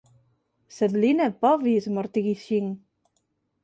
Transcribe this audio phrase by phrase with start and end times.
[0.77, 2.77] Sed li ne povis mortigi ŝin.